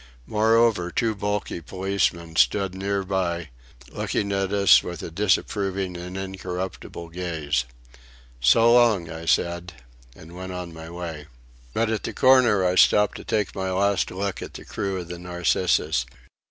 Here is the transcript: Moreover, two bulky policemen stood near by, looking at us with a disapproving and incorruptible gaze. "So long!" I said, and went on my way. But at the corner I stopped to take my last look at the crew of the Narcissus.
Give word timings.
Moreover, 0.25 0.89
two 0.89 1.13
bulky 1.13 1.61
policemen 1.61 2.35
stood 2.35 2.73
near 2.73 3.03
by, 3.03 3.49
looking 3.91 4.31
at 4.31 4.51
us 4.51 4.81
with 4.81 5.03
a 5.03 5.11
disapproving 5.11 5.95
and 5.95 6.17
incorruptible 6.17 7.09
gaze. 7.09 7.65
"So 8.39 8.73
long!" 8.73 9.11
I 9.11 9.25
said, 9.27 9.73
and 10.15 10.35
went 10.35 10.53
on 10.53 10.73
my 10.73 10.89
way. 10.89 11.27
But 11.75 11.91
at 11.91 12.01
the 12.01 12.13
corner 12.13 12.65
I 12.65 12.73
stopped 12.73 13.15
to 13.17 13.23
take 13.23 13.53
my 13.53 13.69
last 13.71 14.09
look 14.09 14.41
at 14.41 14.55
the 14.55 14.65
crew 14.65 14.99
of 14.99 15.07
the 15.07 15.19
Narcissus. 15.19 16.07